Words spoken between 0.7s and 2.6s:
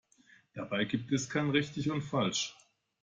gibt es kein Richtig und Falsch.